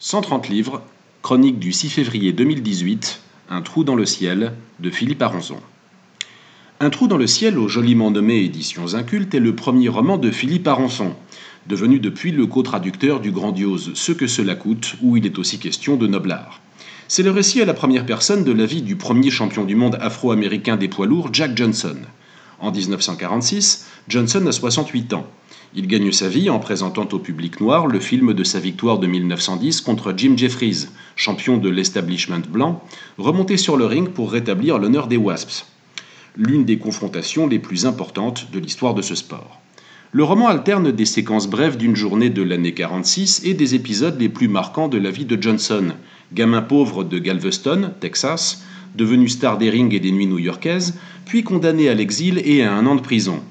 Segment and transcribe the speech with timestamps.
[0.00, 0.80] 130 livres,
[1.22, 5.58] chronique du 6 février 2018, Un trou dans le ciel, de Philippe Aronson.
[6.78, 10.30] Un trou dans le ciel, au joliment nommé Éditions Incultes, est le premier roman de
[10.30, 11.16] Philippe Aronson,
[11.66, 15.96] devenu depuis le co-traducteur du grandiose Ce que cela coûte, où il est aussi question
[15.96, 16.60] de noblard.
[17.08, 19.98] C'est le récit à la première personne de la vie du premier champion du monde
[20.00, 21.96] afro-américain des poids lourds, Jack Johnson.
[22.60, 25.26] En 1946, Johnson a 68 ans.
[25.74, 29.06] Il gagne sa vie en présentant au public noir le film de sa victoire de
[29.06, 32.82] 1910 contre Jim Jeffries, champion de l'establishment blanc,
[33.18, 35.66] remonté sur le ring pour rétablir l'honneur des Wasps.
[36.36, 39.60] L'une des confrontations les plus importantes de l'histoire de ce sport.
[40.10, 44.30] Le roman alterne des séquences brèves d'une journée de l'année 46 et des épisodes les
[44.30, 45.88] plus marquants de la vie de Johnson,
[46.32, 48.64] gamin pauvre de Galveston, Texas,
[48.94, 50.94] devenu star des rings et des nuits new-yorkaises,
[51.26, 53.42] puis condamné à l'exil et à un an de prison.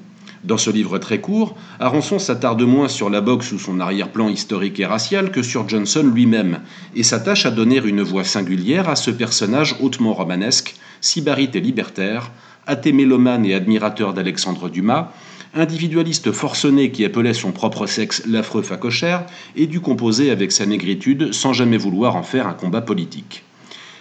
[0.44, 4.78] Dans ce livre très court, Aronson s'attarde moins sur la boxe ou son arrière-plan historique
[4.78, 6.60] et racial que sur Johnson lui-même,
[6.94, 12.30] et s'attache à donner une voix singulière à ce personnage hautement romanesque, sybarite et libertaire,
[12.66, 15.10] athée mélomane et admirateur d'Alexandre Dumas,
[15.54, 21.32] individualiste forcené qui appelait son propre sexe l'affreux facochère, et dut composer avec sa négritude
[21.32, 23.44] sans jamais vouloir en faire un combat politique.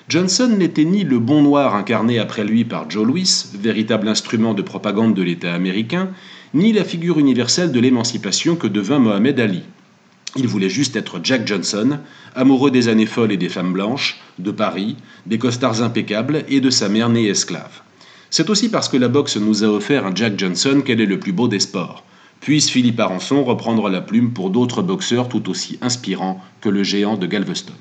[0.10, 4.62] Johnson n'était ni le bon noir incarné après lui par Joe Louis, véritable instrument de
[4.62, 6.12] propagande de l'État américain,
[6.54, 9.64] ni la figure universelle de l'émancipation que devint Mohamed Ali.
[10.38, 12.00] Il voulait juste être Jack Johnson,
[12.36, 16.70] amoureux des années folles et des femmes blanches, de Paris, des costards impeccables et de
[16.70, 17.82] sa mère née esclave.
[18.30, 21.20] C'est aussi parce que la boxe nous a offert un Jack Johnson qu'elle est le
[21.20, 22.06] plus beau des sports.
[22.40, 27.18] Puisse Philippe Arançon reprendre la plume pour d'autres boxeurs tout aussi inspirants que le géant
[27.18, 27.74] de Galveston.